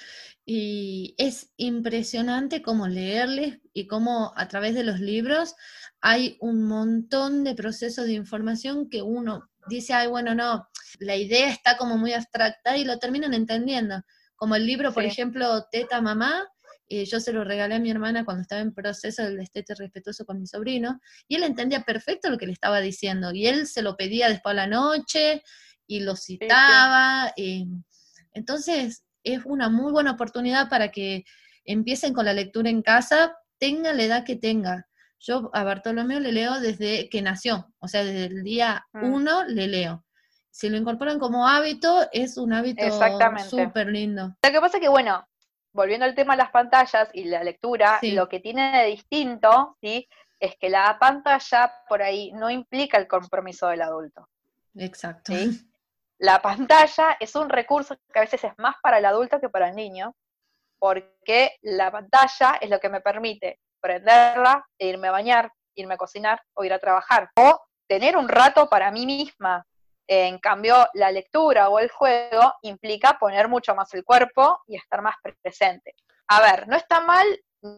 [0.46, 5.56] Y es impresionante cómo leerles y cómo a través de los libros
[6.02, 10.68] hay un montón de procesos de información que uno dice, ay, bueno, no,
[11.00, 14.04] la idea está como muy abstracta y lo terminan entendiendo.
[14.36, 16.48] Como el libro, por ejemplo, Teta Mamá,
[16.88, 20.26] eh, yo se lo regalé a mi hermana cuando estaba en proceso del destete respetuoso
[20.26, 23.82] con mi sobrino, y él entendía perfecto lo que le estaba diciendo, y él se
[23.82, 25.44] lo pedía después a la noche,
[25.88, 27.34] y lo citaba.
[27.38, 27.66] Eh,
[28.34, 31.24] entonces, es una muy buena oportunidad para que
[31.66, 34.88] empiecen con la lectura en casa, tenga la edad que tenga.
[35.20, 39.14] Yo a Bartolomeo le leo desde que nació, o sea, desde el día mm.
[39.14, 40.06] uno le leo.
[40.54, 42.86] Si lo incorporan como hábito, es un hábito
[43.40, 44.36] súper lindo.
[44.44, 45.28] Lo que pasa es que, bueno,
[45.72, 50.08] volviendo al tema de las pantallas y la lectura, lo que tiene de distinto, ¿sí?
[50.40, 54.30] Es que la pantalla por ahí no implica el compromiso del adulto.
[54.76, 55.34] Exacto.
[56.20, 59.68] La pantalla es un recurso que a veces es más para el adulto que para
[59.68, 60.16] el niño,
[60.80, 65.98] porque la pantalla es lo que me permite prenderla e irme a bañar, irme a
[65.98, 67.32] cocinar o ir a trabajar.
[67.36, 69.66] O tener un rato para mí misma,
[70.08, 75.02] en cambio, la lectura o el juego implica poner mucho más el cuerpo y estar
[75.02, 75.96] más presente.
[76.28, 77.26] A ver, no está mal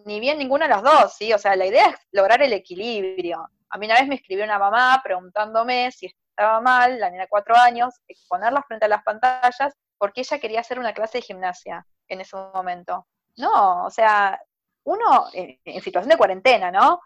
[0.06, 1.32] ni bien ninguna de las dos, ¿sí?
[1.34, 3.48] O sea, la idea es lograr el equilibrio.
[3.70, 7.30] A mí una vez me escribió una mamá preguntándome si estaba mal, la niña de
[7.30, 11.86] cuatro años, exponerla frente a las pantallas porque ella quería hacer una clase de gimnasia
[12.08, 13.08] en ese momento.
[13.38, 14.40] No, o sea,
[14.84, 17.02] uno en situación de cuarentena, ¿no?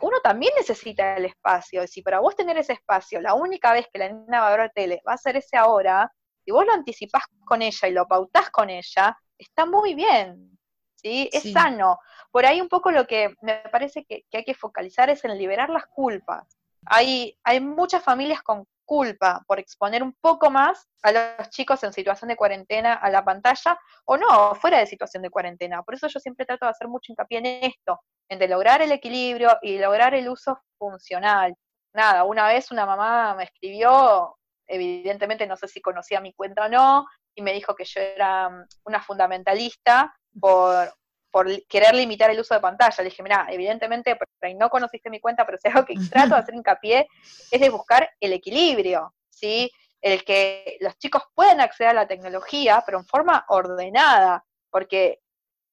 [0.00, 1.82] Uno también necesita el espacio.
[1.82, 4.56] Y si para vos tener ese espacio, la única vez que la nena va a
[4.56, 6.10] ver tele va a ser ese ahora,
[6.46, 10.58] y vos lo anticipás con ella y lo pautás con ella, está muy bien.
[10.94, 11.28] ¿sí?
[11.32, 11.98] Es sano.
[12.30, 15.36] Por ahí un poco lo que me parece que, que, hay que focalizar es en
[15.38, 16.58] liberar las culpas.
[16.86, 21.92] Hay, hay muchas familias con culpa por exponer un poco más a los chicos en
[21.92, 25.82] situación de cuarentena a la pantalla o no, fuera de situación de cuarentena.
[25.82, 29.58] Por eso yo siempre trato de hacer mucho hincapié en esto, en lograr el equilibrio
[29.62, 31.54] y lograr el uso funcional.
[31.92, 36.68] Nada, una vez una mamá me escribió, evidentemente no sé si conocía mi cuenta o
[36.68, 40.92] no, y me dijo que yo era mm, una fundamentalista por,
[41.34, 42.94] por querer limitar el uso de pantalla.
[42.98, 44.16] Le dije, mira, evidentemente
[44.56, 47.08] no conociste mi cuenta, pero si algo que trato de hacer hincapié
[47.50, 49.68] es de buscar el equilibrio, ¿sí?
[50.00, 55.22] El que los chicos puedan acceder a la tecnología, pero en forma ordenada, porque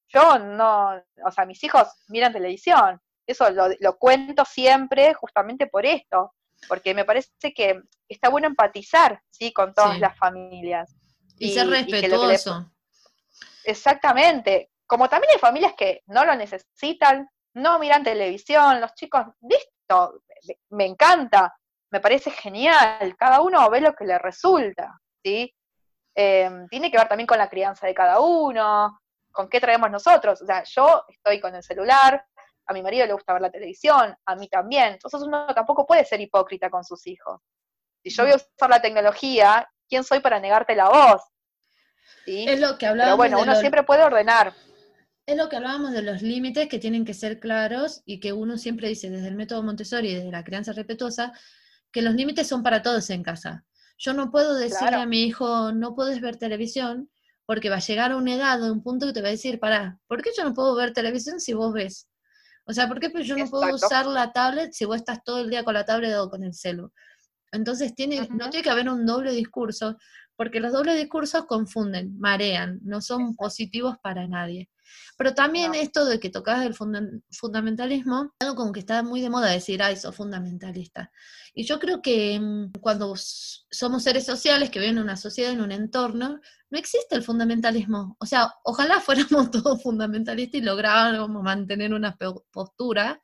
[0.08, 6.34] yo no, o sea, mis hijos miran televisión, eso lo, cuento siempre justamente por esto,
[6.66, 9.52] porque me parece que está bueno empatizar, ¿sí?
[9.52, 10.92] Con todas las familias.
[11.38, 12.68] Y, ser respetuoso.
[13.64, 20.22] Exactamente, como también hay familias que no lo necesitan, no miran televisión, los chicos, listo,
[20.68, 21.56] me encanta,
[21.90, 25.50] me parece genial, cada uno ve lo que le resulta, ¿sí?
[26.14, 29.00] Em, tiene que ver también con la crianza de cada uno,
[29.30, 30.42] con qué traemos nosotros.
[30.42, 32.22] O sea, yo estoy con el celular,
[32.66, 34.92] a mi marido le gusta ver la televisión, a mí también.
[34.92, 37.40] Entonces uno tampoco puede ser hipócrita con sus hijos.
[38.04, 41.22] Si yo voy a usar la tecnología, ¿quién soy para negarte la voz?
[42.26, 43.24] Es lo que hablábamos.
[43.24, 44.52] Pero bueno, uno siempre puede ordenar.
[45.24, 48.58] Es lo que hablábamos de los límites que tienen que ser claros y que uno
[48.58, 51.32] siempre dice desde el método Montessori y desde la crianza respetuosa,
[51.92, 53.64] que los límites son para todos en casa.
[53.98, 57.08] Yo no puedo decirle a mi hijo, no puedes ver televisión,
[57.46, 59.60] porque va a llegar a una edad o un punto que te va a decir,
[59.60, 62.08] pará, ¿por qué yo no puedo ver televisión si vos ves?
[62.64, 65.50] O sea, ¿por qué yo no puedo usar la tablet si vos estás todo el
[65.50, 66.92] día con la tablet o con el celu?
[67.52, 69.98] Entonces tiene, no tiene que haber un doble discurso,
[70.42, 74.68] porque los dobles discursos confunden, marean, no son positivos para nadie.
[75.16, 79.52] Pero también esto de que tocas el fundamentalismo, algo como que está muy de moda
[79.52, 81.12] decir, ay, sos fundamentalista.
[81.54, 85.60] Y yo creo que mm, cuando somos seres sociales que viven en una sociedad, en
[85.60, 88.16] un entorno, no existe el fundamentalismo.
[88.18, 92.18] O sea, ojalá fuéramos todos fundamentalistas y lográramos mantener una
[92.50, 93.22] postura,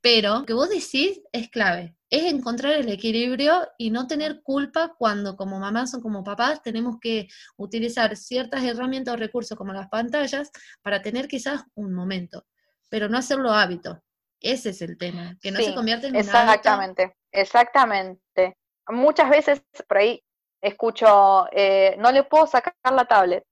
[0.00, 4.94] pero lo que vos decís es clave es encontrar el equilibrio y no tener culpa
[4.98, 9.88] cuando como mamás o como papás tenemos que utilizar ciertas herramientas o recursos como las
[9.88, 10.50] pantallas
[10.82, 12.44] para tener quizás un momento,
[12.88, 14.02] pero no hacerlo hábito.
[14.40, 18.56] Ese es el tema, que no se convierta en un Exactamente, exactamente.
[18.88, 20.24] Muchas veces por ahí
[20.60, 23.44] escucho, eh, no le puedo sacar la tablet.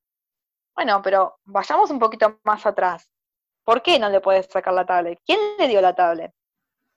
[0.74, 3.08] Bueno, pero vayamos un poquito más atrás.
[3.64, 5.20] ¿Por qué no le puedes sacar la tablet?
[5.24, 6.32] ¿Quién le dio la tablet?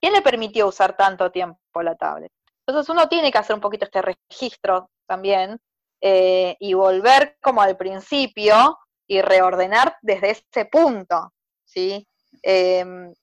[0.02, 2.32] ¿Quién le permitió usar tanto tiempo la tablet?
[2.66, 5.60] Entonces uno tiene que hacer un poquito este registro también
[6.02, 11.34] eh, y volver como al principio y reordenar desde ese punto,
[11.66, 12.08] ¿sí?
[12.42, 13.14] Em,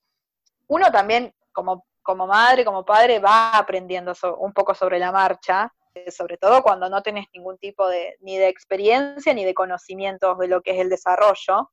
[0.68, 6.10] uno también como, como madre, como padre, va aprendiendo un poco sobre la marcha, eh,
[6.12, 10.48] sobre todo cuando no tenés ningún tipo de, ni de experiencia ni de conocimientos de
[10.48, 11.72] lo que es el desarrollo.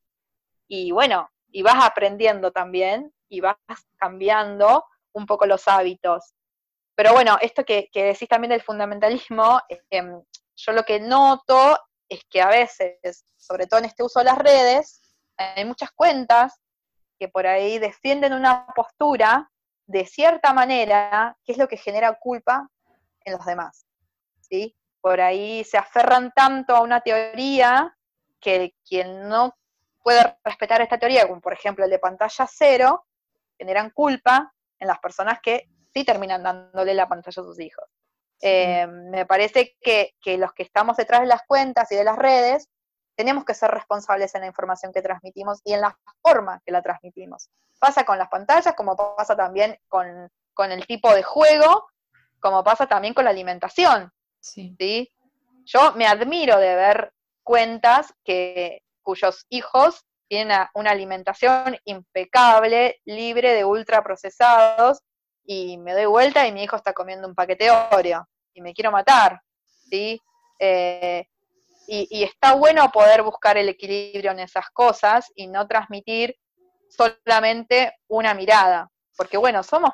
[0.67, 3.57] Y bueno, y vas aprendiendo también y vas
[3.97, 4.85] cambiando
[5.15, 6.34] un poco los hábitos.
[6.95, 10.21] Pero bueno, esto que, decís también del fundamentalismo, em,
[10.56, 14.38] yo lo que noto es que a veces, sobre todo en este uso de las
[14.38, 15.01] redes,
[15.38, 16.62] hay muchas cuentas
[17.19, 19.49] que por ahí defienden una postura
[19.88, 22.69] de cierta manera, que es lo que genera culpa
[23.23, 23.86] en los demás.
[24.41, 24.75] ¿sí?
[25.01, 27.95] Por ahí se aferran tanto a una teoría
[28.39, 29.56] que quien no
[30.04, 33.06] puede respetar esta teoría, como por ejemplo el de pantalla cero,
[33.58, 34.54] generan culpa
[34.85, 37.85] en las personas que sí terminan dándole la pantalla a sus hijos.
[38.41, 42.69] Eh, me parece que, los que estamos detrás de las cuentas y de las redes
[43.15, 46.81] tenemos que ser responsables en la información que transmitimos y en la forma que la
[46.81, 47.49] transmitimos.
[47.79, 50.29] Pasa con las pantallas, como pasa también con,
[50.71, 51.87] el tipo de juego,
[52.39, 54.11] como pasa también con la alimentación.
[54.41, 55.09] Sí.
[55.63, 63.65] Yo me admiro de ver cuentas que, cuyos hijos tienen una, alimentación impecable, libre de
[63.65, 65.01] ultraprocesados,
[65.45, 68.91] y me doy vuelta y mi hijo está comiendo un paquete Oreo, y me quiero
[68.91, 69.41] matar,
[69.89, 70.19] ¿sí?
[70.59, 71.25] Eh,
[71.88, 76.35] y, está bueno poder buscar el equilibrio en esas cosas y no transmitir
[76.89, 79.91] solamente una mirada, porque bueno, somos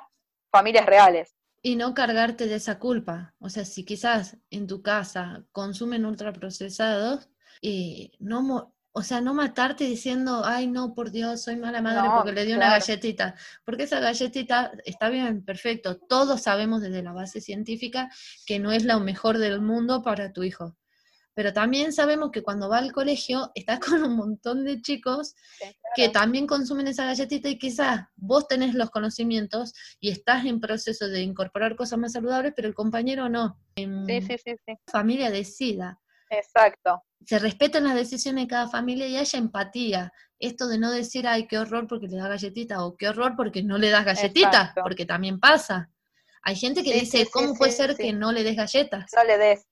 [0.51, 1.35] familias reales.
[1.63, 3.35] Y no cargarte de esa culpa.
[3.39, 7.29] O sea, si quizás en tu casa consumen ultraprocesados,
[7.61, 12.33] y no, o sea, no matarte diciendo, ay, no, por Dios, soy mala madre porque
[12.33, 13.35] le di una galletita.
[13.63, 15.97] Porque esa galletita está bien, perfecto.
[15.97, 18.09] Todos sabemos desde la base científica
[18.45, 20.75] que no es lo mejor del mundo para tu hijo.
[21.33, 25.35] Pero también sabemos que cuando va al colegio estás con un montón de chicos
[25.95, 31.07] que también consumen esa galletita y quizás vos tenés los conocimientos y estás en proceso
[31.07, 33.57] de incorporar cosas más saludables, pero el compañero no.
[33.77, 34.73] Sí, sí, sí, sí.
[34.87, 35.97] Familia decida.
[36.29, 37.03] Exacto.
[37.25, 40.11] Se respeten las decisiones de cada familia y haya empatía.
[40.39, 43.63] Esto de no decir, ay, qué horror porque le da galletita o qué horror porque
[43.63, 45.89] no le das galletita, porque también pasa.
[46.43, 49.11] Hay gente que dice, ¿cómo puede ser que no le des galletas?
[49.15, 49.67] No le des.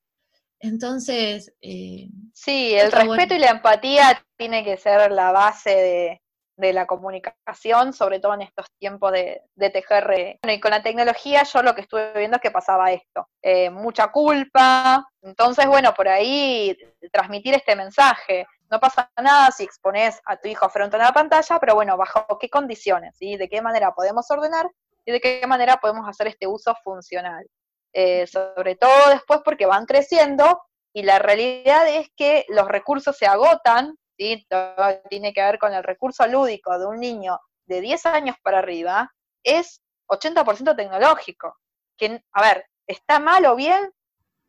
[0.59, 1.53] Entonces...
[1.61, 6.21] Eh, sí, el respeto y la empatía tiene que ser la base de,
[6.59, 9.41] de la comunicación, sobre todo en estos tiempos de,
[9.71, 10.39] tejer.
[10.43, 13.69] Bueno, y con la tecnología yo lo que estuve viendo es que pasaba esto, eh,
[13.69, 16.77] mucha culpa, entonces bueno, por ahí
[17.13, 18.45] transmitir este mensaje.
[18.69, 22.37] No pasa nada si expones a tu hijo frente a una pantalla, pero bueno, bajo
[22.37, 23.37] qué condiciones, ¿sí?
[23.37, 24.69] de qué manera podemos ordenar
[25.05, 27.47] y de qué manera podemos hacer este uso funcional.
[27.93, 30.61] Eh, sobre todo después porque van creciendo
[30.93, 36.27] y la realidad es que los recursos se agotan tiene que ver con el recurso
[36.27, 39.13] lúdico de un niño de 10 años para arriba,
[39.43, 41.55] es 80% tecnológico.
[41.97, 43.91] Que, a ver, ¿está mal o bien?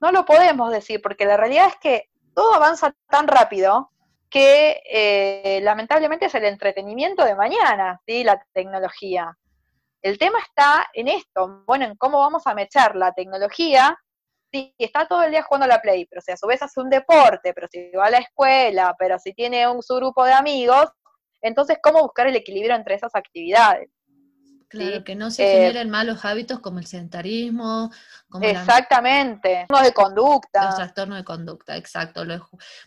[0.00, 3.90] No lo podemos decir, porque la realidad es que todo avanza tan rápido
[4.30, 8.24] que eh, lamentablemente es el entretenimiento de mañana, ¿sí?
[8.24, 9.36] la tecnología.
[10.02, 13.98] El tema está en esto, bueno, en cómo vamos a mechar la tecnología.
[14.53, 16.80] Sí, está todo el día jugando a la Play, pero si a su vez hace
[16.80, 20.32] un deporte, pero si va a la escuela, pero si tiene un su grupo de
[20.32, 20.90] amigos,
[21.42, 23.88] entonces, ¿cómo buscar el equilibrio entre esas actividades?
[24.68, 27.90] Claro, que no se eh, generen malos hábitos como el sedentarismo.
[28.28, 30.64] Como exactamente, trastornos de conducta.
[30.66, 32.22] Los trastornos de conducta, exacto.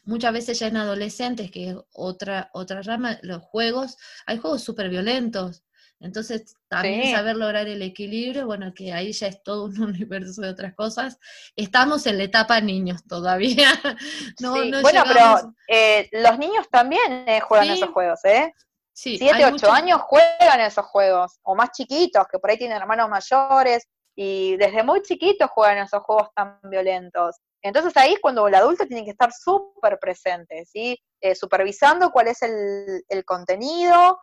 [0.05, 4.87] muchas veces ya en adolescentes, que es otra, otra rama, los juegos, hay juegos súper
[4.89, 5.65] violentos.
[6.03, 10.49] Entonces, también saber lograr el equilibrio, bueno, que ahí ya es todo un universo de
[10.49, 11.17] otras cosas.
[11.55, 13.69] Estamos en la etapa niños todavía.
[14.41, 14.51] no,
[14.81, 18.53] bueno, pero eh, los niños también eh, juegan esos juegos, ¿eh?
[18.95, 23.09] Sí, Siete, ocho años juegan esos juegos, o más chiquitos, que por ahí tienen hermanos
[23.09, 27.37] mayores, y desde muy chiquitos juegan esos juegos tan violentos.
[27.63, 30.99] Entonces ahí es cuando el adulto tiene que estar súper presente, ¿sí?
[31.21, 34.19] Eh, supervisando cuál es el, contenido,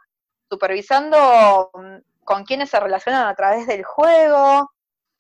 [0.51, 4.71] supervisando mm, con quiénes se relacionan a través del juego,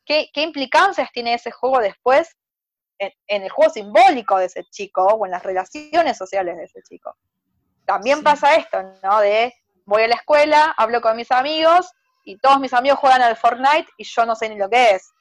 [0.04, 2.36] qué, implicancias tiene ese juego después
[2.98, 6.82] en, en, el juego simbólico de ese chico o en las relaciones sociales de ese
[6.82, 7.16] chico
[7.90, 9.18] también pasa esto, ¿no?
[9.18, 9.52] De
[9.84, 11.90] voy a la escuela, hablo con mis amigos
[12.22, 15.12] y todos mis amigos juegan al Fortnite y yo no sé ni lo que es.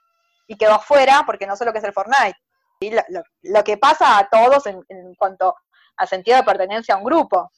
[0.46, 2.38] Y quedo afuera porque no sé lo que es el Fortnite.
[2.82, 4.84] Y lo, que pasa a todos en,
[5.16, 5.56] cuanto
[5.98, 7.52] a sentido de pertenencia a un grupo.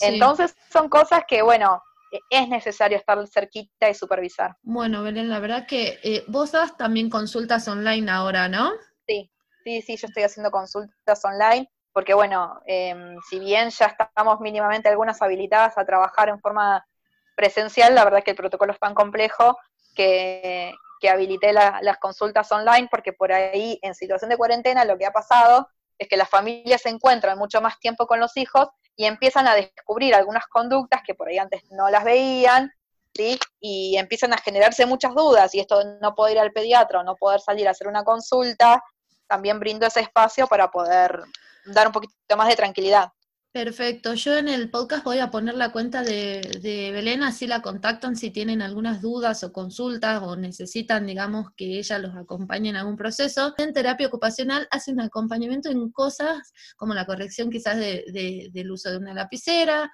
[0.00, 4.56] Entonces son cosas que, bueno, e, es necesario estar cerquita y supervisar.
[4.62, 8.72] Bueno, Belén, la verdad que eh, vos das también consultas online ahora, ¿no?
[9.06, 9.30] Sí,
[9.64, 14.88] sí, sí, yo estoy haciendo consultas online porque bueno, em, si bien ya estamos mínimamente
[14.88, 16.86] algunas habilitadas a trabajar en forma
[17.36, 19.58] presencial, la verdad es que el protocolo es tan complejo
[19.94, 25.06] que, que habilité las consultas online, porque por ahí en situación de cuarentena lo que
[25.06, 25.68] ha pasado
[25.98, 29.54] es que las familias se encuentran mucho más tiempo con los hijos y empiezan a
[29.54, 32.70] descubrir algunas conductas que por ahí antes no las veían,
[33.14, 33.38] ¿sí?
[33.60, 37.16] Y empiezan a generarse muchas dudas, y esto de no poder ir al pediatra no
[37.16, 38.82] poder salir a hacer una consulta,
[39.26, 41.22] también brindo ese espacio para poder
[41.64, 43.08] dar un poquito más de tranquilidad.
[43.52, 46.40] Perfecto, yo en el podcast voy a poner la cuenta de,
[46.90, 51.98] Belén, así la contactan si tienen algunas dudas o consultas o necesitan, digamos, que ella
[51.98, 53.52] los acompañe en algún proceso.
[53.58, 58.96] En terapia ocupacional hace un acompañamiento en cosas como la corrección quizás del uso de
[58.96, 59.92] una lapicera,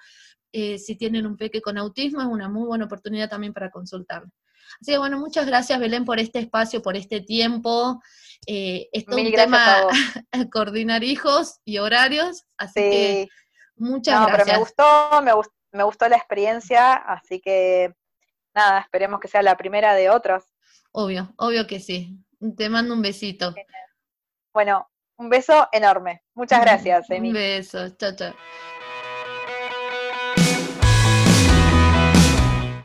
[0.53, 4.23] eh, si tienen un peque con autismo es una muy buena oportunidad también para consultar.
[4.79, 8.01] Así que bueno, muchas gracias Belén por este espacio, por este tiempo.
[8.47, 9.85] Eh, es un tema
[10.53, 13.29] coordinar hijos y horarios, así que
[13.79, 14.45] muchas gracias.
[14.45, 17.93] Pero me gustó, me, gustó, la experiencia, así que
[18.53, 20.43] nada, esperemos que sea la primera de otros.
[20.91, 22.17] Obvio, obvio que sí.
[22.57, 23.53] Te mando un besito.
[24.53, 26.23] Bueno, un beso enorme.
[26.33, 27.29] Muchas gracias, Emi.
[27.29, 28.33] Un beso, chao, chao.